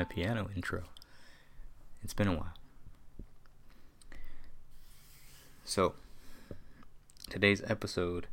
[0.00, 0.84] my piano intro.
[2.02, 2.54] It's been a while.
[5.62, 5.92] So,
[7.28, 8.26] today's episode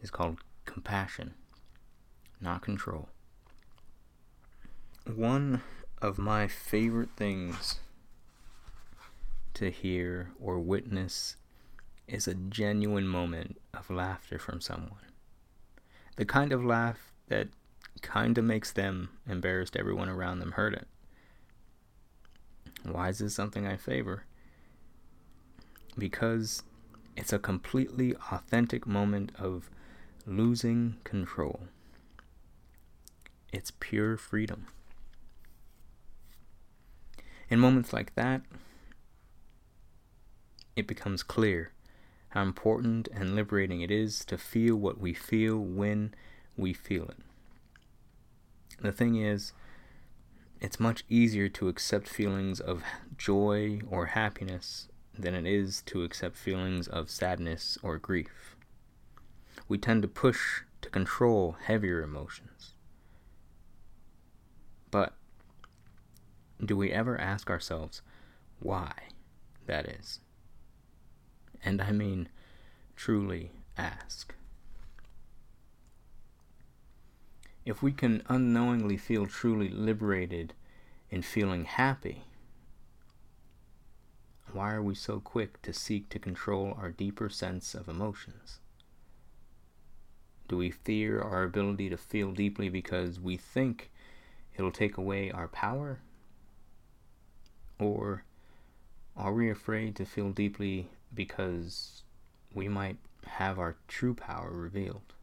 [0.00, 1.34] is called Compassion,
[2.40, 3.08] Not Control.
[5.12, 5.62] One
[6.00, 7.80] of my favorite things
[9.54, 11.34] to hear or witness
[12.06, 15.10] is a genuine moment of laughter from someone.
[16.14, 17.48] The kind of laugh that
[18.02, 20.86] kind of makes them embarrassed everyone around them heard it.
[22.84, 24.24] Why is this something I favor?
[25.98, 26.62] Because
[27.16, 29.70] it's a completely authentic moment of
[30.26, 31.60] losing control.
[33.52, 34.66] It's pure freedom.
[37.48, 38.42] In moments like that,
[40.74, 41.72] it becomes clear
[42.30, 46.14] how important and liberating it is to feel what we feel when
[46.56, 47.16] we feel it.
[48.80, 49.52] The thing is,
[50.60, 52.82] it's much easier to accept feelings of
[53.16, 54.88] joy or happiness
[55.18, 58.56] than it is to accept feelings of sadness or grief.
[59.68, 62.74] We tend to push to control heavier emotions.
[64.90, 65.14] But
[66.64, 68.02] do we ever ask ourselves
[68.60, 68.92] why
[69.66, 70.20] that is?
[71.64, 72.28] And I mean
[72.94, 74.34] truly ask.
[77.66, 80.54] If we can unknowingly feel truly liberated
[81.10, 82.22] in feeling happy,
[84.52, 88.60] why are we so quick to seek to control our deeper sense of emotions?
[90.46, 93.90] Do we fear our ability to feel deeply because we think
[94.54, 95.98] it'll take away our power?
[97.80, 98.22] Or
[99.16, 102.04] are we afraid to feel deeply because
[102.54, 105.15] we might have our true power revealed?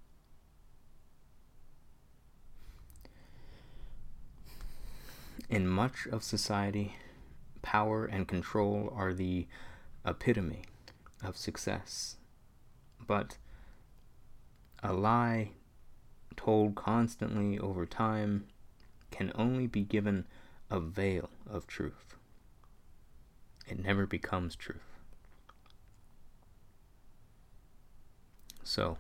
[5.50, 6.96] In much of society,
[7.62, 9.48] power and control are the
[10.06, 10.64] epitome
[11.24, 12.18] of success.
[13.06, 13.38] But
[14.82, 15.52] a lie
[16.36, 18.46] told constantly over time
[19.12, 20.26] can only be given
[20.70, 22.16] a veil of truth.
[23.68, 25.00] It never becomes truth.
[28.64, 28.98] So,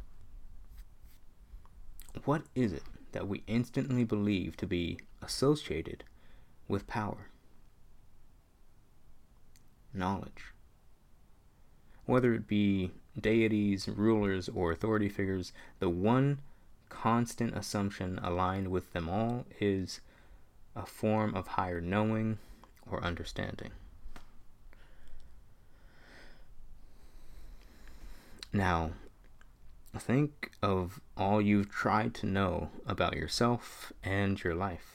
[2.25, 2.83] what is it
[3.13, 6.03] that we instantly believe to be associated
[6.73, 7.29] with power.
[9.93, 10.51] Knowledge.
[12.07, 16.39] Whether it be deities, rulers, or authority figures, the one
[16.89, 20.01] constant assumption aligned with them all is
[20.75, 22.39] a form of higher knowing
[22.89, 23.69] or understanding.
[28.51, 28.93] Now,
[29.95, 34.92] think of all you've tried to know about yourself and your life.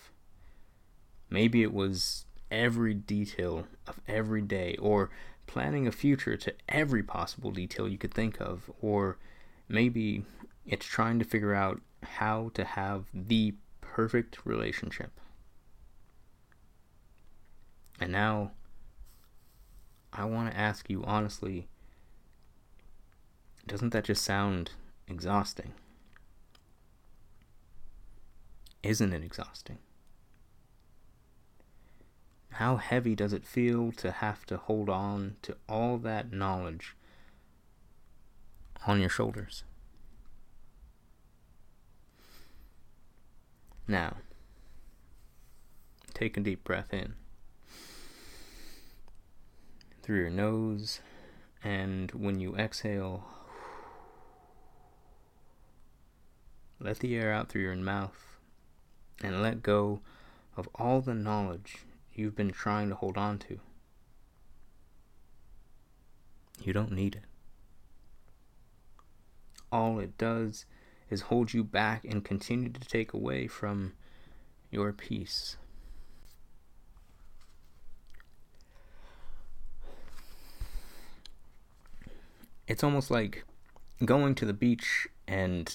[1.30, 5.10] Maybe it was every detail of every day, or
[5.46, 9.18] planning a future to every possible detail you could think of, or
[9.68, 10.24] maybe
[10.66, 15.10] it's trying to figure out how to have the perfect relationship.
[18.00, 18.52] And now,
[20.12, 21.68] I want to ask you honestly
[23.68, 24.70] doesn't that just sound
[25.06, 25.74] exhausting?
[28.82, 29.78] Isn't it exhausting?
[32.52, 36.96] How heavy does it feel to have to hold on to all that knowledge
[38.86, 39.64] on your shoulders?
[43.86, 44.16] Now,
[46.14, 47.14] take a deep breath in
[50.02, 51.00] through your nose,
[51.62, 53.24] and when you exhale,
[56.80, 58.38] let the air out through your mouth
[59.22, 60.00] and let go
[60.56, 61.84] of all the knowledge
[62.18, 63.60] you've been trying to hold on to.
[66.60, 67.22] You don't need it.
[69.70, 70.66] All it does
[71.08, 73.92] is hold you back and continue to take away from
[74.70, 75.56] your peace.
[82.66, 83.44] It's almost like
[84.04, 85.74] going to the beach and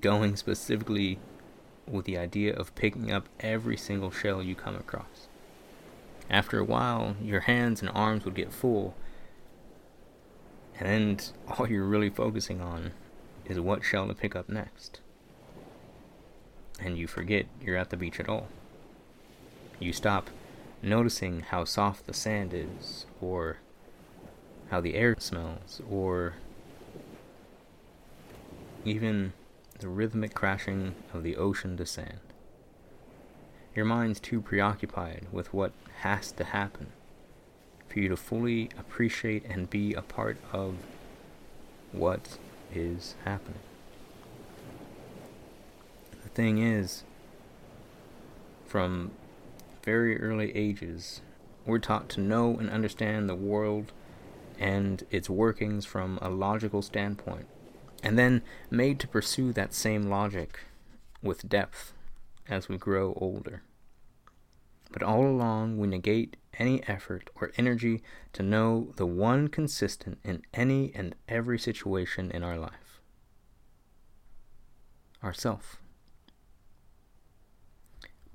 [0.00, 1.18] going specifically
[1.88, 5.28] with the idea of picking up every single shell you come across.
[6.30, 8.94] After a while, your hands and arms would get full,
[10.78, 12.92] and all you're really focusing on
[13.44, 15.00] is what shell to pick up next.
[16.80, 18.48] And you forget you're at the beach at all.
[19.78, 20.30] You stop
[20.80, 23.58] noticing how soft the sand is, or
[24.70, 26.34] how the air smells, or
[28.84, 29.32] even
[29.82, 32.20] the rhythmic crashing of the ocean to sand.
[33.74, 36.88] Your mind's too preoccupied with what has to happen
[37.88, 40.76] for you to fully appreciate and be a part of
[41.90, 42.38] what
[42.74, 43.60] is happening.
[46.22, 47.02] The thing is,
[48.66, 49.10] from
[49.82, 51.20] very early ages,
[51.66, 53.92] we're taught to know and understand the world
[54.58, 57.46] and its workings from a logical standpoint,
[58.02, 60.60] and then made to pursue that same logic
[61.22, 61.94] with depth
[62.48, 63.62] as we grow older.
[64.90, 68.02] But all along, we negate any effort or energy
[68.34, 73.00] to know the one consistent in any and every situation in our life
[75.22, 75.80] ourself.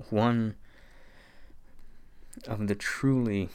[0.09, 0.55] One
[2.47, 3.49] of the truly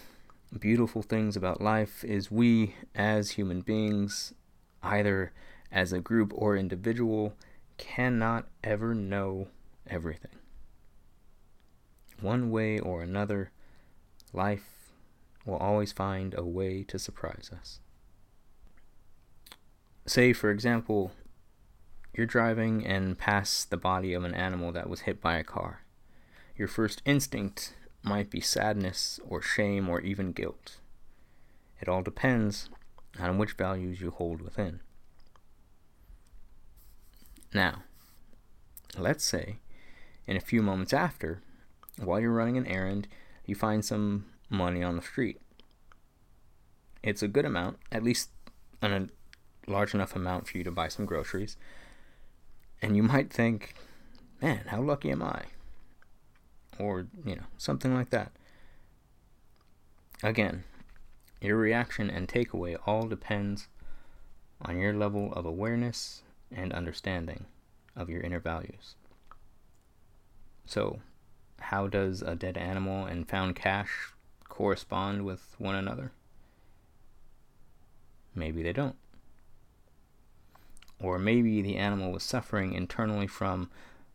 [0.59, 4.35] beautiful things about life is we, as human beings,
[4.83, 5.33] either
[5.73, 7.35] as a group or individual,
[7.79, 9.49] cannot ever know
[9.87, 10.37] everything.
[12.21, 13.51] One way or another,
[14.33, 14.93] life
[15.45, 17.81] will always find a way to surprise us.
[20.07, 21.13] Say, for example,
[22.15, 25.83] you're driving and pass the body of an animal that was hit by a car.
[26.57, 30.79] Your first instinct might be sadness or shame or even guilt.
[31.81, 32.69] It all depends
[33.19, 34.81] on which values you hold within.
[37.55, 37.83] Now,
[38.97, 39.57] let's say
[40.27, 41.43] in a few moments after,
[41.99, 43.09] while you're running an errand,
[43.45, 45.41] you find some money on the street.
[47.03, 48.31] It's a good amount, at least
[48.81, 49.09] a
[49.67, 51.57] large enough amount for you to buy some groceries.
[52.81, 53.75] And you might think,
[54.41, 55.45] man, how lucky am I?
[56.79, 58.33] or, you know, something like that.
[60.23, 60.65] Again,
[61.41, 63.69] your reaction and takeaway all depends
[64.61, 66.23] on your level of awareness
[66.55, 67.47] and understanding
[67.97, 68.95] of your inner values.
[70.67, 71.01] So,
[71.61, 74.13] how does a dead animal and found cash
[74.49, 76.13] correspond with one another?
[78.35, 78.97] Maybe they don't.
[81.01, 83.71] Or maybe the animal was suffering internally from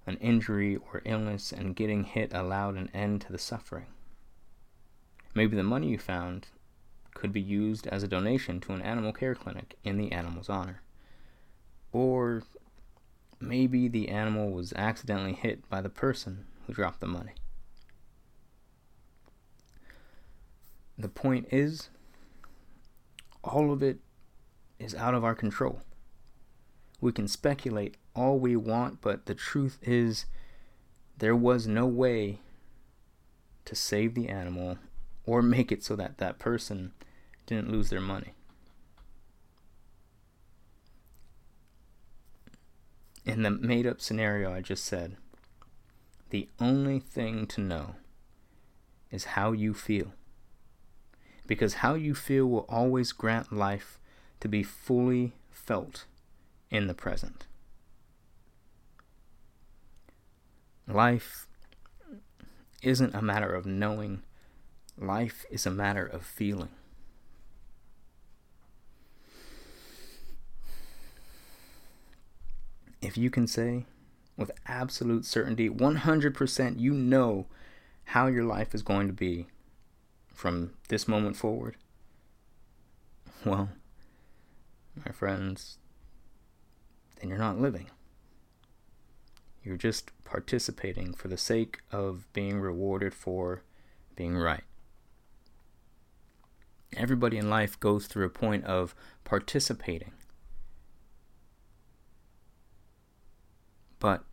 [0.08, 3.88] an injury or illness, and getting hit allowed an end to the suffering.
[5.36, 6.48] Maybe the money you found
[7.14, 10.82] could be used as a donation to an animal care clinic in the animal's honor.
[11.92, 12.44] Or
[13.40, 17.34] maybe the animal was accidentally hit by the person who dropped the money.
[20.98, 21.90] The point is,
[23.44, 24.00] all of it
[24.80, 25.82] is out of our control.
[27.00, 30.26] We can speculate all we want, but the truth is,
[31.18, 32.40] there was no way
[33.66, 34.78] to save the animal
[35.26, 36.94] or make it so that that person
[37.46, 38.34] didn't lose their money.
[43.28, 45.18] In the made up scenario I just said,
[46.30, 47.96] the only thing to know
[49.12, 50.14] is how you feel.
[51.46, 54.00] Because how you feel will always grant life
[54.40, 56.06] to be fully felt
[56.72, 57.48] in the present.
[60.88, 61.48] Life
[62.82, 64.24] isn't a matter of knowing,
[64.98, 66.77] life is a matter of feeling.
[73.08, 73.86] If you can say
[74.36, 77.46] with absolute certainty, 100%, you know
[78.04, 79.48] how your life is going to be
[80.28, 81.78] from this moment forward,
[83.46, 83.70] well,
[85.06, 85.78] my friends,
[87.16, 87.88] then you're not living.
[89.64, 93.64] You're just participating for the sake of being rewarded for
[94.18, 94.66] being right.
[96.98, 100.12] Everybody in life goes through a point of participating.
[104.00, 104.24] But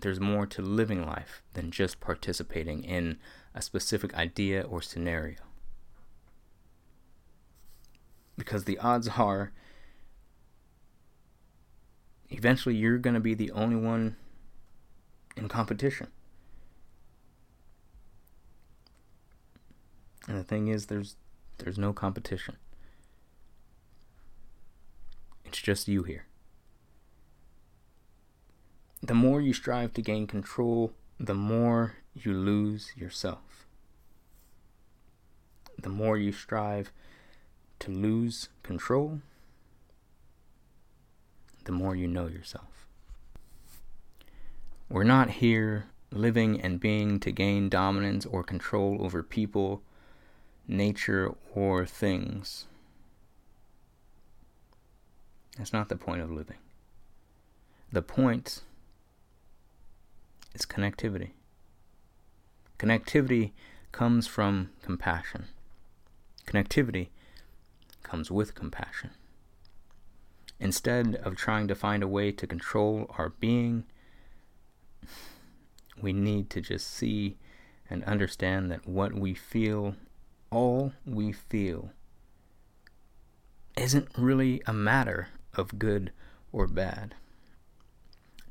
[0.00, 3.18] there's more to living life than just participating in
[3.54, 5.38] a specific idea or scenario.
[8.36, 9.52] Because the odds are
[12.30, 14.16] eventually you're going to be the only one
[15.36, 16.08] in competition.
[20.26, 21.16] And the thing is there's
[21.58, 22.56] there's no competition.
[25.44, 26.26] It's just you here.
[29.02, 33.66] The more you strive to gain control, the more you lose yourself.
[35.78, 36.92] The more you strive
[37.78, 39.20] to lose control,
[41.64, 42.86] the more you know yourself.
[44.90, 49.82] We're not here living and being to gain dominance or control over people,
[50.66, 52.66] nature, or things.
[55.56, 56.58] That's not the point of living.
[57.92, 58.62] The point
[60.54, 61.30] is connectivity.
[62.78, 63.52] Connectivity
[63.92, 65.46] comes from compassion.
[66.46, 67.08] Connectivity
[68.02, 69.10] comes with compassion.
[70.58, 73.84] Instead of trying to find a way to control our being,
[76.00, 77.36] we need to just see
[77.88, 79.94] and understand that what we feel,
[80.50, 81.90] all we feel,
[83.76, 86.12] isn't really a matter of good
[86.52, 87.14] or bad.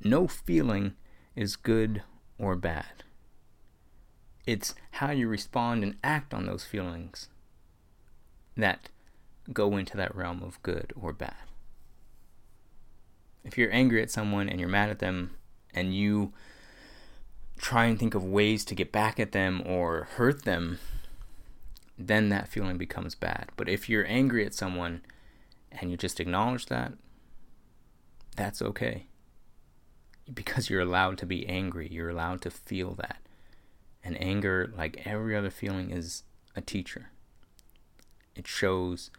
[0.03, 0.95] No feeling
[1.39, 2.03] is good
[2.37, 3.05] or bad.
[4.45, 7.29] It's how you respond and act on those feelings
[8.57, 8.89] that
[9.53, 11.37] go into that realm of good or bad.
[13.45, 15.31] If you're angry at someone and you're mad at them
[15.73, 16.33] and you
[17.57, 20.79] try and think of ways to get back at them or hurt them,
[21.97, 23.47] then that feeling becomes bad.
[23.55, 25.03] But if you're angry at someone
[25.71, 26.91] and you just acknowledge that,
[28.35, 29.05] that's okay.
[30.33, 33.17] Because you're allowed to be angry, you're allowed to feel that.
[34.03, 36.23] And anger, like every other feeling, is
[36.55, 37.11] a teacher.
[38.35, 39.11] It shows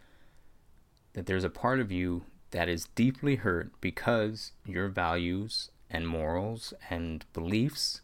[1.13, 6.73] that there's a part of you that is deeply hurt because your values and morals
[6.89, 8.01] and beliefs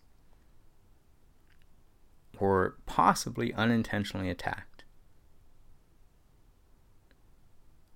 [2.39, 4.83] were possibly unintentionally attacked.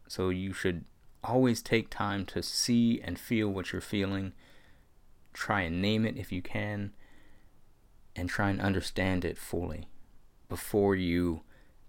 [0.08, 0.86] So you should
[1.24, 4.34] always take time to see and feel what you're feeling.
[5.34, 6.94] Try and name it if you can,
[8.16, 9.88] and try and understand it fully
[10.50, 11.42] before you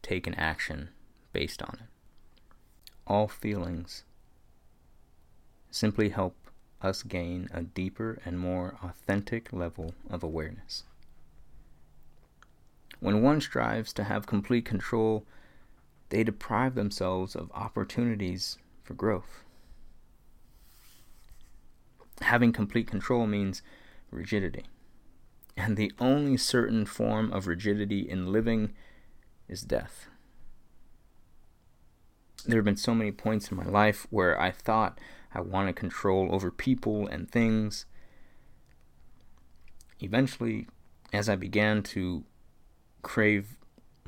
[0.03, 0.91] take an action
[1.33, 1.87] based on it.
[3.07, 4.05] All feelings
[5.71, 6.37] simply help
[6.81, 10.85] us gain a deeper and more authentic level of awareness.
[13.01, 15.25] When one strives to have complete control,
[16.11, 19.43] they deprive themselves of opportunities for growth.
[22.23, 23.63] Having complete control means
[24.11, 24.65] rigidity.
[25.57, 28.73] And the only certain form of rigidity in living
[29.49, 30.07] is death.
[32.47, 34.99] There have been so many points in my life where I thought
[35.35, 37.87] I wanted control over people and things.
[40.01, 40.67] Eventually,
[41.13, 42.25] as I began to
[43.03, 43.59] crave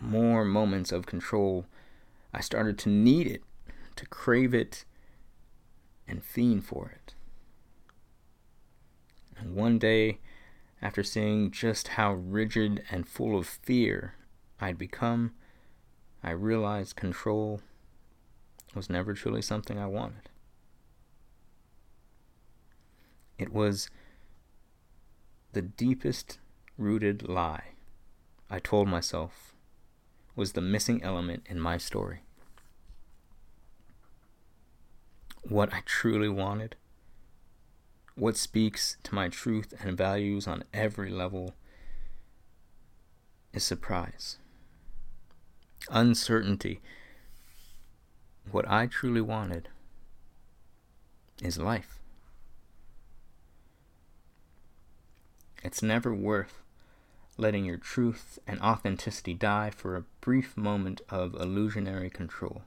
[0.01, 1.67] more moments of control,
[2.33, 3.43] I started to need it,
[3.97, 4.85] to crave it,
[6.09, 7.15] and fiend for it.
[9.45, 10.21] And one day,
[10.81, 14.15] after seeing just how rigid and full of fear
[14.59, 15.35] I'd become,
[16.23, 17.61] I realized control
[18.75, 20.31] was never truly something I wanted.
[23.39, 23.91] It was
[25.53, 26.39] the deepest
[26.79, 27.75] rooted lie
[28.49, 29.55] I told myself
[30.35, 32.21] was the missing element in my story.
[35.43, 36.77] What I truly wanted,
[38.17, 41.55] what speaks to my truth and values on every level,
[43.53, 44.39] is surprise,
[45.91, 46.81] uncertainty.
[48.51, 49.69] What I truly wanted
[51.43, 52.01] is life.
[55.63, 56.63] It's never worth
[57.37, 62.63] letting your truth and authenticity die for a brief moment of illusionary control.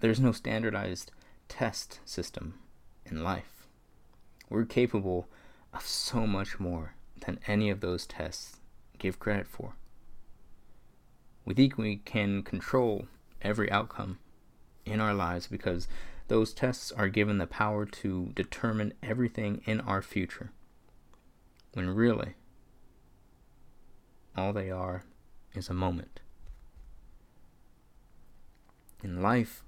[0.00, 1.12] There's no standardized
[1.48, 2.54] test system
[3.06, 3.66] in life.
[4.48, 5.28] We're capable
[5.72, 6.94] of so much more
[7.24, 8.56] than any of those tests
[8.98, 9.74] give credit for.
[11.44, 13.06] We think we can control
[13.42, 14.18] every outcome
[14.86, 15.88] in our lives because
[16.28, 20.52] those tests are given the power to determine everything in our future.
[21.74, 22.34] When really,
[24.36, 25.04] all they are
[25.54, 26.20] is a moment.
[29.02, 29.62] In life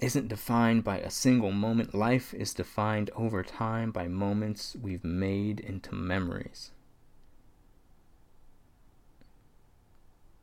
[0.00, 1.94] isn't defined by a single moment.
[1.94, 6.72] Life is defined over time by moments we've made into memories.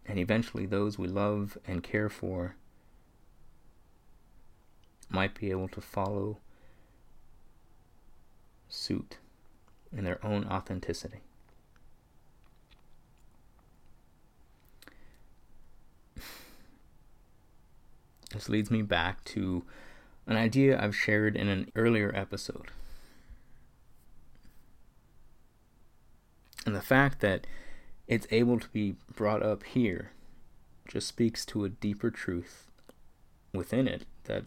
[0.05, 2.55] And eventually, those we love and care for
[5.09, 6.39] might be able to follow
[8.67, 9.17] suit
[9.95, 11.21] in their own authenticity.
[18.33, 19.63] This leads me back to
[20.25, 22.71] an idea I've shared in an earlier episode.
[26.65, 27.45] And the fact that
[28.07, 30.11] it's able to be brought up here
[30.87, 32.71] just speaks to a deeper truth
[33.53, 34.45] within it that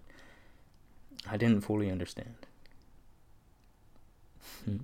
[1.28, 2.46] I didn't fully understand.
[4.64, 4.78] Hmm.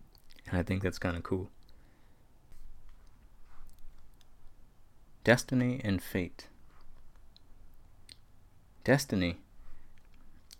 [0.48, 1.48] and I think that's kind of cool.
[5.24, 6.48] Destiny and fate.
[8.84, 9.36] Destiny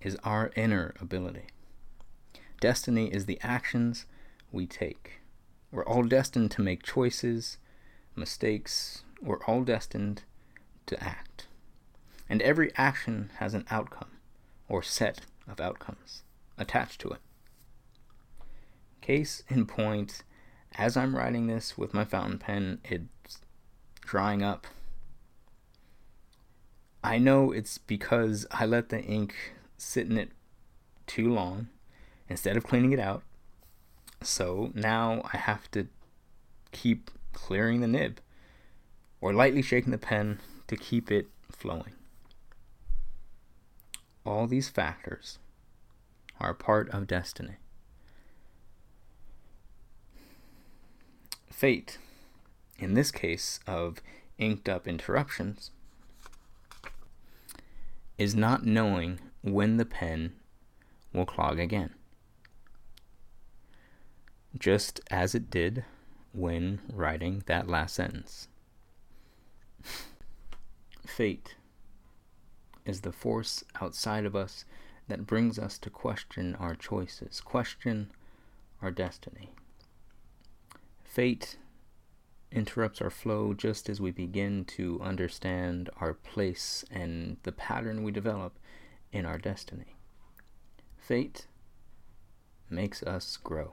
[0.01, 1.47] is our inner ability.
[2.61, 4.07] Destiny is the actions
[4.53, 5.21] we take.
[5.73, 7.59] We're all destined to make choices,
[8.15, 9.03] mistakes.
[9.21, 10.23] We're all destined
[10.87, 11.49] to act.
[12.29, 14.19] And every action has an outcome
[14.69, 16.23] or set of outcomes
[16.57, 17.21] attached to it.
[19.01, 20.23] Case in point,
[20.77, 23.39] as I'm writing this with my fountain pen, it's
[24.03, 24.69] drying up.
[27.05, 29.35] I know it's because I let the ink
[29.77, 30.31] sit in it
[31.07, 31.69] too long
[32.29, 33.23] instead of cleaning it out.
[34.23, 35.89] So now I have to
[36.71, 38.21] keep clearing the nib
[39.21, 41.95] or lightly shaking the pen to keep it flowing.
[44.25, 45.39] All these factors
[46.39, 47.57] are part of destiny.
[51.51, 51.99] Fate,
[52.79, 53.99] in this case of
[54.39, 55.71] inked up interruptions,
[58.19, 60.33] is not knowing when the pen
[61.13, 61.95] will clog again.
[64.59, 65.85] Just as it did
[66.33, 68.49] when writing that last sentence.
[71.07, 71.57] Fate
[72.85, 74.65] is the force outside of us
[75.09, 78.11] that brings us to question our choices, question
[78.81, 79.51] our destiny.
[81.05, 81.57] Fate
[82.53, 88.13] interrupts our flow just as we begin to understand our place and the pattern we
[88.13, 88.59] develop
[89.13, 89.97] in our destiny.
[90.99, 91.47] Fate
[92.69, 93.73] makes us grow.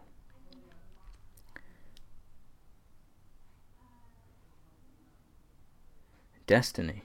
[6.48, 7.04] Destiny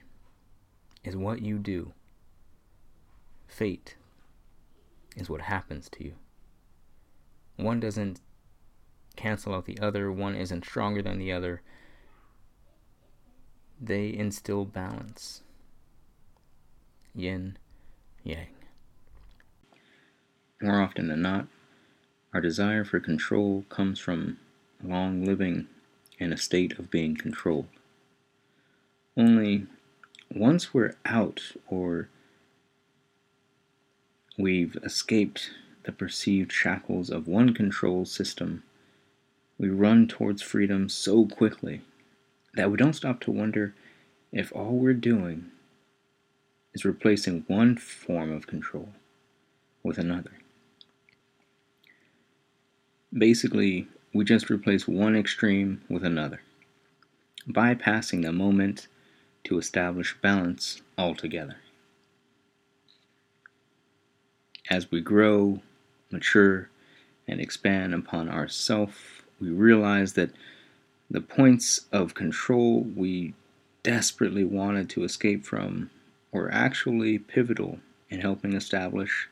[1.04, 1.92] is what you do.
[3.46, 3.96] Fate
[5.16, 6.14] is what happens to you.
[7.56, 8.20] One doesn't
[9.16, 11.62] cancel out the other, one isn't stronger than the other.
[13.80, 15.42] They instill balance.
[17.14, 17.58] Yin,
[18.22, 18.48] yang.
[20.60, 21.46] More often than not,
[22.32, 24.38] our desire for control comes from
[24.82, 25.68] long living
[26.18, 27.68] in a state of being controlled.
[29.16, 29.66] Only
[30.34, 32.08] once we're out or
[34.36, 35.50] we've escaped
[35.84, 38.64] the perceived shackles of one control system,
[39.58, 41.80] we run towards freedom so quickly
[42.54, 43.74] that we don't stop to wonder
[44.32, 45.50] if all we're doing
[46.72, 48.88] is replacing one form of control
[49.82, 50.32] with another.
[53.16, 56.40] Basically, we just replace one extreme with another,
[57.48, 58.88] bypassing the moment
[59.44, 61.56] to establish balance altogether.
[64.70, 65.60] As we grow,
[66.10, 66.70] mature,
[67.28, 70.30] and expand upon ourself, we realize that
[71.10, 73.34] the points of control we
[73.82, 75.90] desperately wanted to escape from
[76.32, 77.78] were actually pivotal
[78.10, 79.28] in helping establish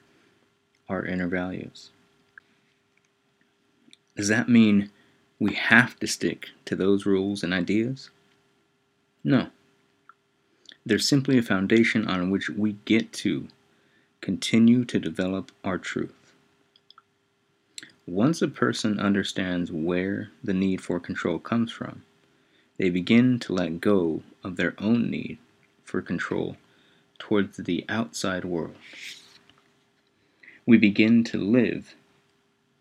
[0.88, 1.90] our inner values.
[4.16, 4.90] Does that mean
[5.38, 8.10] we have to stick to those rules and ideas?
[9.24, 9.48] No.
[10.84, 13.48] They're simply a foundation on which we get to
[14.20, 16.21] continue to develop our truth.
[18.06, 22.02] Once a person understands where the need for control comes from,
[22.76, 25.38] they begin to let go of their own need
[25.84, 26.56] for control
[27.20, 28.74] towards the outside world.
[30.66, 31.94] We begin to live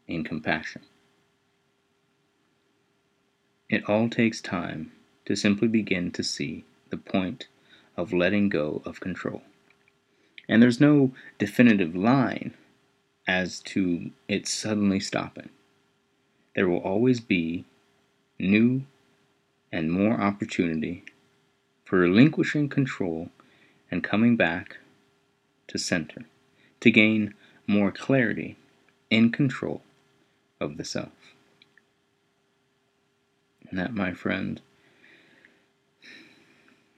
[0.08, 0.82] in compassion.
[3.70, 4.92] It all takes time
[5.26, 7.48] to simply begin to see the point
[7.96, 9.44] of letting go of control.
[10.50, 12.56] And there's no definitive line
[13.28, 15.50] as to it suddenly stopping.
[16.56, 17.66] There will always be
[18.40, 18.84] new
[19.72, 21.04] and more opportunity
[21.86, 23.30] for relinquishing control
[23.90, 24.78] and coming back
[25.68, 26.26] to center
[26.80, 27.34] to gain
[27.68, 28.58] more clarity
[29.10, 29.82] in control
[30.60, 31.12] of the self.
[33.70, 34.62] And that, my friend,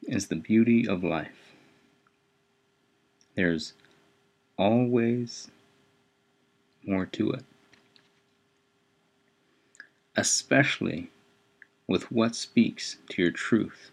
[0.03, 1.53] is the beauty of life.
[3.35, 3.73] There's
[4.57, 5.49] always
[6.87, 7.43] more to it.
[10.15, 11.09] Especially
[11.87, 13.91] with what speaks to your truth.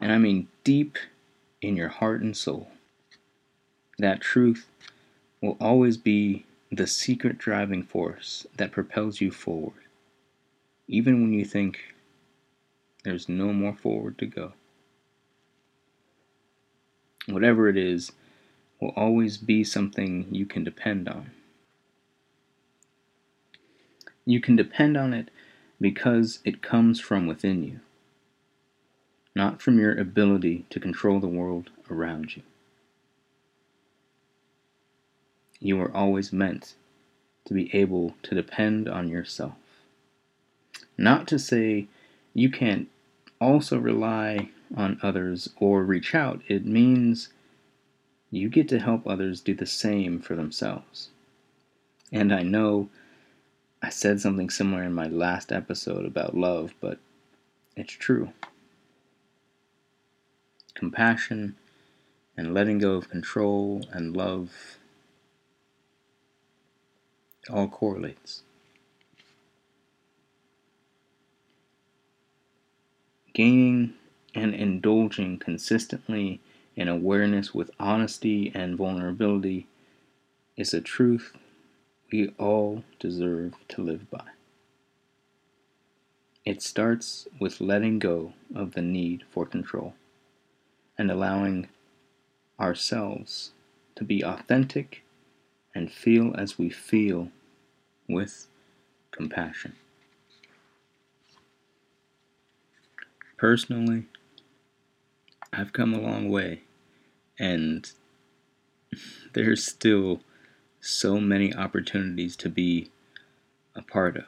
[0.00, 0.98] And I mean deep
[1.62, 2.68] in your heart and soul.
[3.98, 4.66] That truth
[5.40, 9.84] will always be the secret driving force that propels you forward,
[10.88, 11.94] even when you think
[13.04, 14.52] there's no more forward to go
[17.26, 18.12] whatever it is,
[18.80, 21.30] will always be something you can depend on.
[24.26, 25.30] You can depend on it
[25.80, 27.80] because it comes from within you,
[29.34, 32.42] not from your ability to control the world around you.
[35.60, 36.74] You are always meant
[37.44, 39.54] to be able to depend on yourself.
[40.98, 41.86] Not to say
[42.34, 42.88] you can't
[43.40, 47.28] also rely on others or reach out, it means
[48.30, 51.10] you get to help others do the same for themselves.
[52.10, 52.88] And I know
[53.86, 56.98] I said something similar in my last episode about love, but
[57.76, 58.32] it's true.
[60.74, 61.54] Compassion
[62.36, 64.78] and letting go of control and love
[67.48, 68.42] all correlates.
[73.34, 73.94] Gaining
[74.34, 76.40] and indulging consistently
[76.74, 79.68] in awareness with honesty and vulnerability
[80.56, 81.36] is a truth
[82.12, 84.24] we all deserve to live by.
[86.44, 89.94] It starts with letting go of the need for control
[90.96, 91.68] and allowing
[92.60, 93.50] ourselves
[93.96, 95.02] to be authentic
[95.74, 97.30] and feel as we feel
[98.08, 98.46] with
[99.10, 99.74] compassion.
[103.36, 104.04] Personally,
[105.52, 106.62] I've come a long way,
[107.38, 107.90] and
[109.34, 110.20] there's still
[110.86, 112.90] so many opportunities to be
[113.74, 114.24] a part of.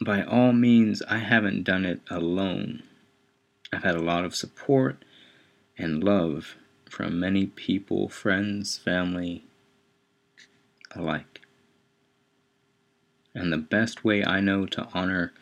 [0.00, 2.82] By all means, I haven't done it alone.
[3.72, 5.04] I've had a lot of support
[5.78, 6.56] and love
[6.88, 9.44] from many people, friends, family
[10.94, 11.42] alike.
[13.34, 15.32] And the best way I know to honor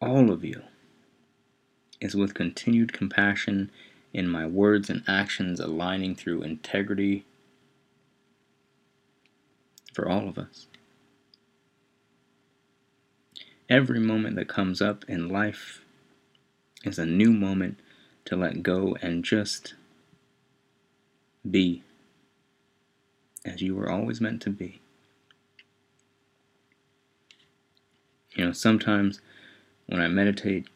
[0.00, 0.62] all of you
[2.00, 3.70] is with continued compassion
[4.12, 7.24] in my words and actions aligning through integrity
[10.00, 10.66] for all of us.
[13.68, 15.82] Every moment that comes up in life
[16.84, 17.78] is a new moment
[18.24, 19.74] to let go and just
[21.48, 21.82] be
[23.44, 24.80] as you were always meant to be.
[28.34, 29.20] You know, sometimes
[29.86, 30.66] when I meditate,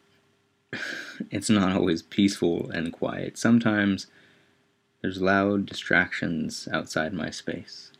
[1.30, 3.38] it's not always peaceful and quiet.
[3.38, 4.06] Sometimes
[5.00, 7.93] there's loud distractions outside my space.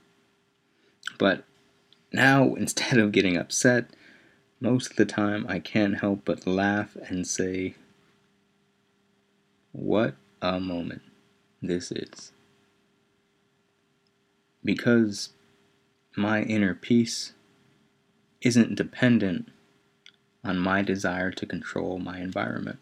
[1.19, 1.45] But
[2.13, 3.87] now, instead of getting upset,
[4.61, 7.75] most of the time I can't help but laugh and say,
[9.73, 11.03] What a moment
[11.61, 12.33] this is.
[14.65, 15.31] Because
[16.17, 17.33] my inner peace
[18.41, 19.51] isn't dependent
[20.45, 22.79] on my desire to control my environment.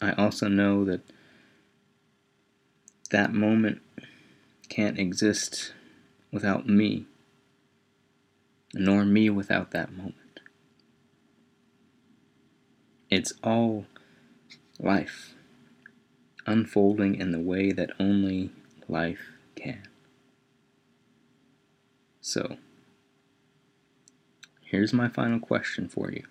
[0.00, 1.00] I also know that
[3.10, 3.80] that moment
[4.68, 5.72] can't exist
[6.32, 7.06] without me,
[8.74, 10.40] nor me without that moment.
[13.10, 13.86] It's all
[14.80, 15.34] life
[16.46, 18.50] unfolding in the way that only
[18.88, 19.82] life can.
[22.20, 22.56] So,
[24.62, 26.24] here's my final question for you.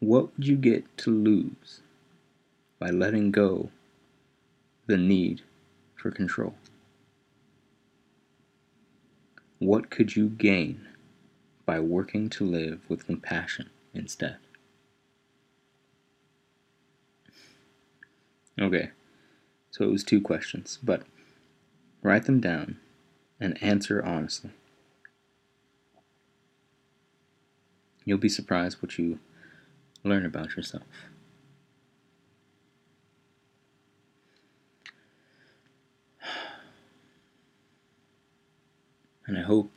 [0.00, 1.82] What would you get to lose
[2.78, 3.70] by letting go
[4.90, 5.42] the need
[5.94, 6.56] for control?
[9.60, 10.88] What could you gain
[11.64, 14.38] by working to live with compassion instead?
[18.60, 18.90] Okay,
[19.70, 21.04] so it was two questions, but
[22.02, 22.78] write them down
[23.38, 24.50] and answer honestly.
[28.04, 29.20] You'll be surprised what you
[30.02, 30.82] learn about yourself.
[39.30, 39.70] And I hope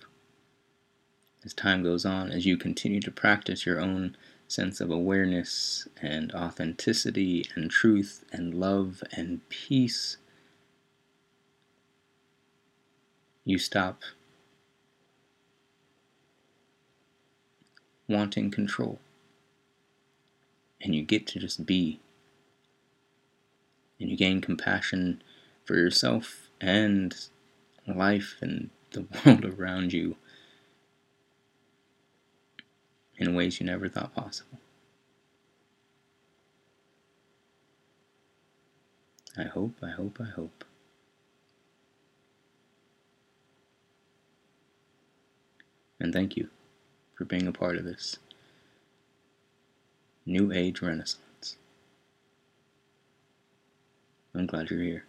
[1.46, 6.32] as time goes on, as you continue to practice your own sense of awareness and
[6.34, 10.18] authenticity and truth and love and peace,
[13.46, 14.02] you stop
[18.10, 18.98] wanting control
[20.82, 22.00] and you get to just be.
[24.00, 25.22] And you gain compassion
[25.64, 27.16] for yourself and
[27.86, 30.16] life and the world around you
[33.18, 34.60] in ways you never thought possible.
[39.38, 40.64] I hope, I hope, I hope.
[46.00, 46.50] And thank you
[47.16, 48.18] for being a part of this
[50.26, 51.58] New Age Renaissance.
[54.36, 55.06] I'm glad you're here.